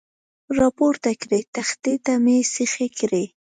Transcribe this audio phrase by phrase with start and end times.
[0.57, 3.23] را پورته کړې، تختې ته مې سیخې کړې.